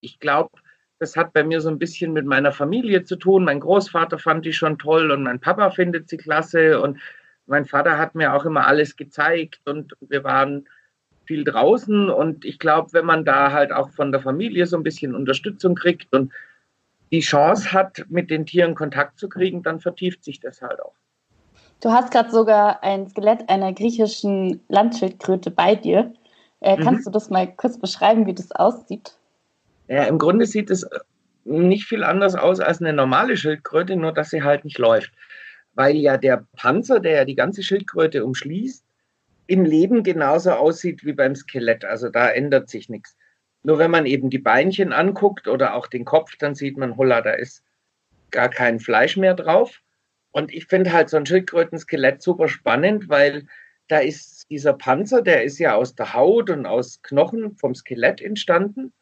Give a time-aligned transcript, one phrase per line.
[0.00, 0.50] Ich glaube,
[0.98, 3.44] das hat bei mir so ein bisschen mit meiner Familie zu tun.
[3.44, 6.98] Mein Großvater fand die schon toll und mein Papa findet sie klasse und
[7.46, 10.68] mein Vater hat mir auch immer alles gezeigt und wir waren
[11.24, 14.82] viel draußen und ich glaube, wenn man da halt auch von der Familie so ein
[14.82, 16.32] bisschen Unterstützung kriegt und
[17.12, 20.94] die Chance hat, mit den Tieren Kontakt zu kriegen, dann vertieft sich das halt auch.
[21.80, 26.12] Du hast gerade sogar ein Skelett einer griechischen Landschildkröte bei dir.
[26.60, 26.82] Äh, mhm.
[26.82, 29.16] Kannst du das mal kurz beschreiben, wie das aussieht?
[29.90, 30.88] Ja, im Grunde sieht es
[31.44, 35.12] nicht viel anders aus als eine normale Schildkröte, nur dass sie halt nicht läuft.
[35.74, 38.84] Weil ja der Panzer, der ja die ganze Schildkröte umschließt,
[39.48, 41.84] im Leben genauso aussieht wie beim Skelett.
[41.84, 43.16] Also da ändert sich nichts.
[43.64, 47.20] Nur wenn man eben die Beinchen anguckt oder auch den Kopf, dann sieht man, holla,
[47.20, 47.64] da ist
[48.30, 49.80] gar kein Fleisch mehr drauf.
[50.30, 53.46] Und ich finde halt so ein Schildkrötenskelett super spannend, weil
[53.88, 58.20] da ist dieser Panzer, der ist ja aus der Haut und aus Knochen vom Skelett
[58.20, 58.92] entstanden.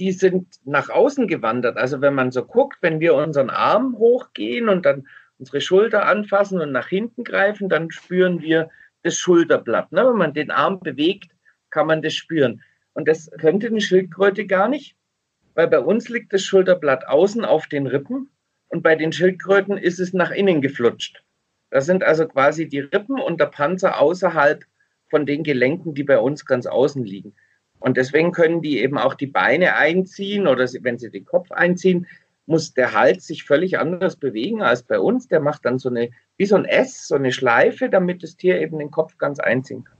[0.00, 1.76] Die sind nach außen gewandert.
[1.76, 5.06] Also wenn man so guckt, wenn wir unseren Arm hochgehen und dann
[5.38, 8.70] unsere Schulter anfassen und nach hinten greifen, dann spüren wir
[9.02, 9.92] das Schulterblatt.
[9.92, 10.06] Ne?
[10.06, 11.30] Wenn man den Arm bewegt,
[11.70, 12.62] kann man das spüren.
[12.94, 14.96] Und das könnte eine Schildkröte gar nicht,
[15.54, 18.30] weil bei uns liegt das Schulterblatt außen auf den Rippen
[18.68, 21.22] und bei den Schildkröten ist es nach innen geflutscht.
[21.70, 24.64] Das sind also quasi die Rippen und der Panzer außerhalb
[25.10, 27.34] von den Gelenken, die bei uns ganz außen liegen.
[27.84, 32.06] Und deswegen können die eben auch die Beine einziehen oder wenn sie den Kopf einziehen,
[32.46, 35.28] muss der Hals sich völlig anders bewegen als bei uns.
[35.28, 38.58] Der macht dann so eine, wie so ein S, so eine Schleife, damit das Tier
[38.58, 39.98] eben den Kopf ganz einziehen kann.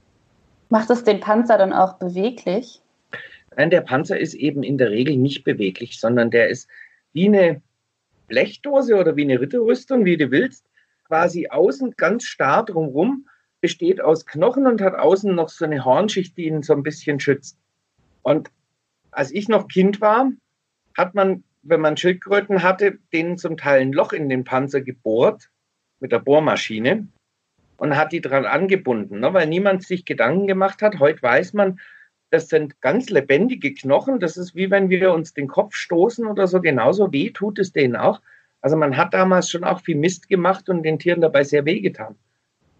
[0.71, 2.81] Macht es den Panzer dann auch beweglich?
[3.55, 6.71] Nein, der Panzer ist eben in der Regel nicht beweglich, sondern der ist
[7.13, 7.61] wie eine
[8.29, 10.65] Blechdose oder wie eine Ritterrüstung, wie du willst,
[11.07, 13.29] quasi außen ganz starr drumherum,
[13.61, 17.21] besteht aus Knochen und hat außen noch so eine Hornschicht, die ihn so ein bisschen
[17.21, 17.59] schützt.
[18.25, 18.51] Und
[19.13, 20.33] als ich noch Kind war,
[20.97, 25.51] hat man, wenn man Schildkröten hatte, denen zum Teil ein Loch in den Panzer gebohrt
[26.01, 27.07] mit der Bohrmaschine
[27.77, 30.99] und hat die dran angebunden, ne, weil niemand sich Gedanken gemacht hat.
[30.99, 31.79] Heute weiß man,
[32.31, 34.19] das sind ganz lebendige Knochen.
[34.19, 36.61] Das ist wie wenn wir uns den Kopf stoßen oder so.
[36.61, 38.21] Genauso weh tut es denen auch.
[38.61, 41.81] Also man hat damals schon auch viel Mist gemacht und den Tieren dabei sehr weh
[41.81, 42.17] getan.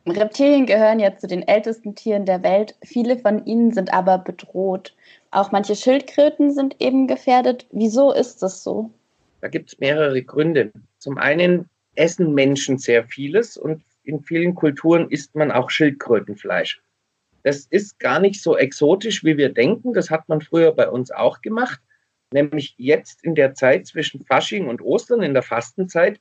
[0.07, 2.77] Reptilien gehören ja zu den ältesten Tieren der Welt.
[2.85, 4.95] Viele von ihnen sind aber bedroht.
[5.31, 7.67] Auch manche Schildkröten sind eben gefährdet.
[7.73, 8.91] Wieso ist das so?
[9.41, 10.73] Da gibt es mehrere Gründe.
[10.99, 16.83] Zum einen essen Menschen sehr vieles und in vielen Kulturen isst man auch Schildkrötenfleisch.
[17.43, 19.95] Das ist gar nicht so exotisch, wie wir denken.
[19.95, 21.81] Das hat man früher bei uns auch gemacht.
[22.33, 26.21] Nämlich jetzt in der Zeit zwischen Fasching und Ostern, in der Fastenzeit,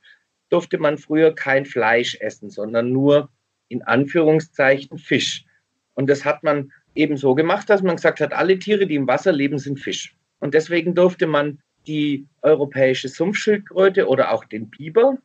[0.49, 3.29] durfte man früher kein Fleisch essen, sondern nur
[3.67, 5.45] in Anführungszeichen Fisch.
[5.93, 9.07] Und das hat man eben so gemacht, dass man gesagt hat, alle Tiere, die im
[9.07, 10.15] Wasser leben, sind Fisch.
[10.39, 15.17] Und deswegen durfte man die europäische Sumpfschildkröte oder auch den Biber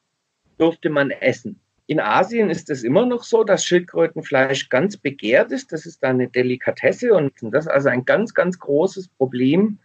[0.59, 1.61] durfte man essen.
[1.87, 5.73] In Asien ist es immer noch so, dass Schildkrötenfleisch ganz begehrt ist.
[5.73, 9.79] Das ist eine Delikatesse und das ist also ein ganz, ganz großes Problem,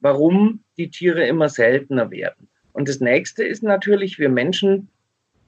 [0.00, 2.48] warum die Tiere immer seltener werden.
[2.72, 4.88] Und das nächste ist natürlich, wir Menschen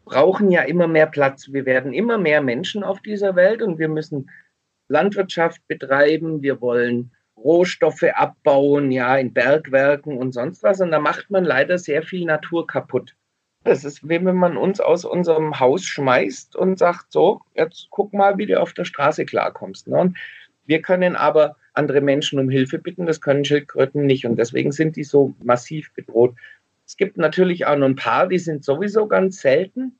[0.04, 1.52] brauchen ja immer mehr Platz.
[1.52, 4.30] Wir werden immer mehr Menschen auf dieser Welt und wir müssen
[4.88, 6.42] Landwirtschaft betreiben.
[6.42, 10.80] Wir wollen Rohstoffe abbauen, ja, in Bergwerken und sonst was.
[10.80, 13.14] Und da macht man leider sehr viel Natur kaputt.
[13.64, 18.12] Das ist, wie wenn man uns aus unserem Haus schmeißt und sagt, so, jetzt guck
[18.12, 19.86] mal, wie du auf der Straße klarkommst.
[19.86, 19.96] Ne?
[19.98, 20.18] Und
[20.66, 24.26] wir können aber andere Menschen um Hilfe bitten, das können Schildkröten nicht.
[24.26, 26.34] Und deswegen sind die so massiv bedroht.
[26.92, 29.98] Es gibt natürlich auch noch ein paar, die sind sowieso ganz selten.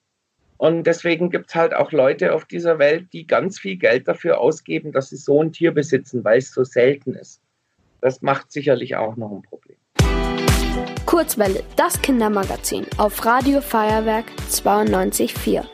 [0.59, 4.39] Und deswegen gibt es halt auch Leute auf dieser Welt, die ganz viel Geld dafür
[4.39, 7.41] ausgeben, dass sie so ein Tier besitzen, weil es so selten ist.
[8.03, 9.79] Das macht sicherlich auch noch ein Problem.
[11.07, 15.65] Kurzwelle, das Kindermagazin auf Radio Feuerwerk 92.4.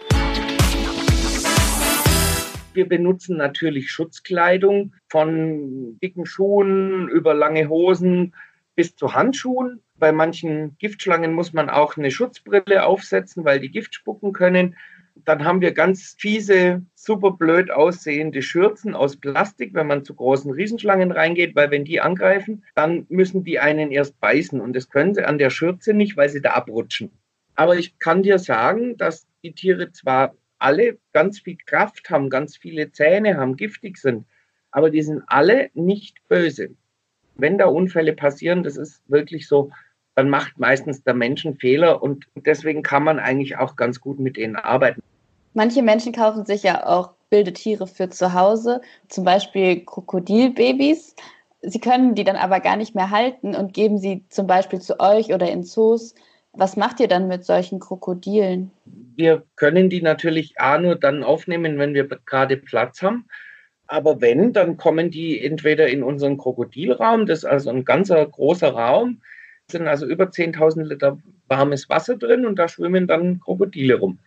[2.74, 8.36] Wir benutzen natürlich Schutzkleidung von dicken Schuhen über lange Hosen
[8.76, 9.82] bis zu Handschuhen.
[9.98, 14.76] Bei manchen Giftschlangen muss man auch eine Schutzbrille aufsetzen, weil die Gift spucken können.
[15.24, 20.52] Dann haben wir ganz fiese, super blöd aussehende Schürzen aus Plastik, wenn man zu großen
[20.52, 25.14] Riesenschlangen reingeht, weil wenn die angreifen, dann müssen die einen erst beißen und das können
[25.14, 27.10] sie an der Schürze nicht, weil sie da abrutschen.
[27.56, 32.56] Aber ich kann dir sagen, dass die Tiere zwar alle ganz viel Kraft haben, ganz
[32.56, 34.26] viele Zähne haben, giftig sind,
[34.70, 36.70] aber die sind alle nicht böse.
[37.34, 39.70] Wenn da Unfälle passieren, das ist wirklich so,
[40.18, 44.18] dann macht meistens der Mensch einen Fehler und deswegen kann man eigentlich auch ganz gut
[44.18, 45.00] mit denen arbeiten.
[45.54, 51.14] Manche Menschen kaufen sich ja auch wilde Tiere für zu Hause, zum Beispiel Krokodilbabys.
[51.62, 54.98] Sie können die dann aber gar nicht mehr halten und geben sie zum Beispiel zu
[54.98, 56.16] euch oder in Zoos.
[56.52, 58.72] Was macht ihr dann mit solchen Krokodilen?
[59.14, 63.26] Wir können die natürlich A nur dann aufnehmen, wenn wir gerade Platz haben.
[63.86, 68.70] Aber wenn, dann kommen die entweder in unseren Krokodilraum, das ist also ein ganzer großer
[68.70, 69.20] Raum,
[69.70, 71.18] sind also über 10.000 Liter
[71.48, 74.18] warmes Wasser drin und da schwimmen dann Krokodile rum.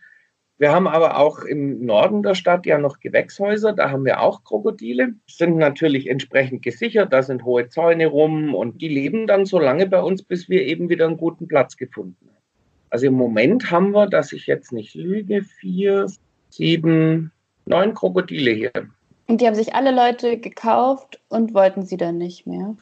[0.58, 4.44] Wir haben aber auch im Norden der Stadt ja noch Gewächshäuser, da haben wir auch
[4.44, 9.58] Krokodile, sind natürlich entsprechend gesichert, da sind hohe Zäune rum und die leben dann so
[9.58, 12.36] lange bei uns, bis wir eben wieder einen guten Platz gefunden haben.
[12.90, 16.06] Also im Moment haben wir, dass ich jetzt nicht lüge, vier,
[16.50, 17.32] sieben,
[17.64, 18.72] neun Krokodile hier.
[19.26, 22.76] Und die haben sich alle Leute gekauft und wollten sie dann nicht mehr?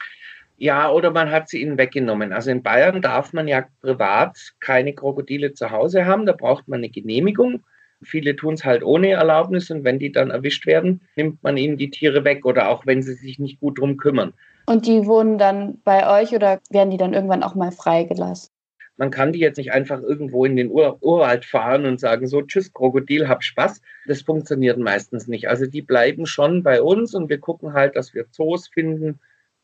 [0.62, 2.35] Ja, oder man hat sie ihnen weggenommen.
[2.35, 6.27] Also in Bayern darf man ja privat keine Krokodile zu Hause haben.
[6.27, 7.62] Da braucht man eine Genehmigung.
[8.03, 11.79] Viele tun es halt ohne Erlaubnis und wenn die dann erwischt werden, nimmt man ihnen
[11.79, 14.35] die Tiere weg oder auch wenn sie sich nicht gut drum kümmern.
[14.67, 18.51] Und die wohnen dann bei euch oder werden die dann irgendwann auch mal freigelassen?
[18.99, 22.43] Man kann die jetzt nicht einfach irgendwo in den Ur Urwald fahren und sagen, so,
[22.43, 23.81] tschüss, Krokodil, hab Spaß.
[24.06, 25.49] Das funktioniert meistens nicht.
[25.49, 29.19] Also die bleiben schon bei uns und wir gucken halt, dass wir Zoos finden,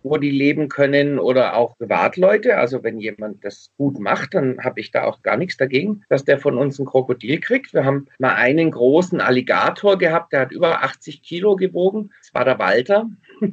[0.08, 2.56] wo die leben können oder auch Privatleute.
[2.56, 6.24] Also wenn jemand das gut macht, dann habe ich da auch gar nichts dagegen, dass
[6.24, 7.74] der von uns ein Krokodil kriegt.
[7.74, 12.10] Wir haben mal einen großen Alligator gehabt, der hat über 80 Kilo gewogen.
[12.20, 13.10] Das war der Walter.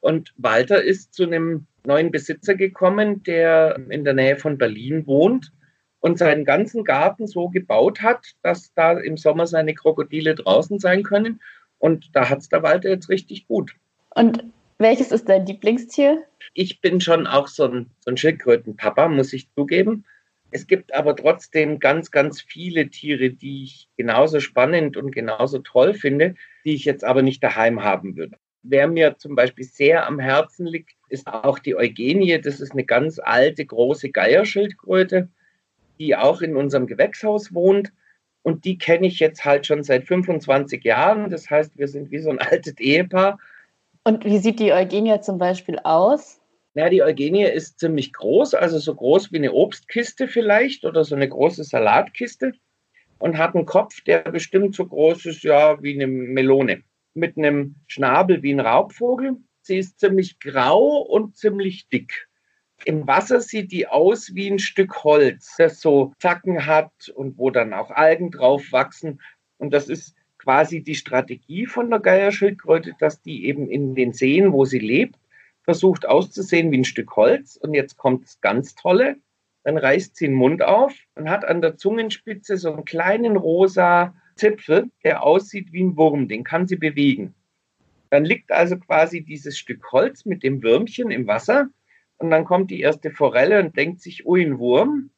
[0.00, 5.52] Und Walter ist zu einem neuen Besitzer gekommen, der in der Nähe von Berlin wohnt
[6.00, 11.02] und seinen ganzen Garten so gebaut hat, dass da im Sommer seine Krokodile draußen sein
[11.02, 11.40] können.
[11.78, 13.74] Und da hat es der Walter jetzt richtig gut.
[14.14, 14.44] Und
[14.78, 16.24] welches ist dein Lieblingstier?
[16.52, 20.04] Ich bin schon auch so ein, so ein Schildkrötenpapa, muss ich zugeben.
[20.50, 25.94] Es gibt aber trotzdem ganz, ganz viele Tiere, die ich genauso spannend und genauso toll
[25.94, 28.36] finde, die ich jetzt aber nicht daheim haben würde.
[28.62, 32.40] Wer mir zum Beispiel sehr am Herzen liegt, ist auch die Eugenie.
[32.40, 35.28] Das ist eine ganz alte, große Geierschildkröte,
[35.98, 37.92] die auch in unserem Gewächshaus wohnt.
[38.42, 41.30] Und die kenne ich jetzt halt schon seit 25 Jahren.
[41.30, 43.38] Das heißt, wir sind wie so ein altes Ehepaar.
[44.04, 46.40] Und wie sieht die Eugenie zum Beispiel aus?
[46.74, 51.14] Ja, die Eugenie ist ziemlich groß, also so groß wie eine Obstkiste vielleicht oder so
[51.14, 52.52] eine große Salatkiste
[53.18, 56.82] und hat einen Kopf, der bestimmt so groß ist, ja, wie eine Melone,
[57.14, 59.36] mit einem Schnabel wie ein Raubvogel.
[59.62, 62.28] Sie ist ziemlich grau und ziemlich dick.
[62.84, 67.50] Im Wasser sieht die aus wie ein Stück Holz, das so Zacken hat und wo
[67.50, 69.22] dann auch Algen drauf wachsen.
[69.56, 74.52] Und das ist quasi die Strategie von der Geierschildkröte, dass die eben in den Seen,
[74.52, 75.16] wo sie lebt,
[75.62, 77.56] versucht auszusehen wie ein Stück Holz.
[77.56, 79.16] Und jetzt kommt das ganz Tolle.
[79.64, 84.14] Dann reißt sie den Mund auf und hat an der Zungenspitze so einen kleinen rosa
[84.36, 86.28] Zipfel, der aussieht wie ein Wurm.
[86.28, 87.34] Den kann sie bewegen.
[88.10, 91.68] Dann liegt also quasi dieses Stück Holz mit dem Würmchen im Wasser.
[92.18, 95.10] Und dann kommt die erste Forelle und denkt sich, ui, ein Wurm.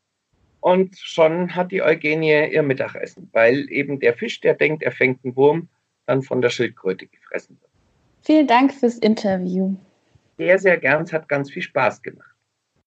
[0.67, 5.25] Und schon hat die Eugenie ihr Mittagessen, weil eben der Fisch, der denkt, er fängt
[5.25, 5.69] einen Wurm,
[6.07, 7.71] dann von der Schildkröte gefressen wird.
[8.23, 9.77] Vielen Dank fürs Interview.
[10.39, 11.05] Sehr, sehr gern.
[11.05, 12.35] Es hat ganz viel Spaß gemacht.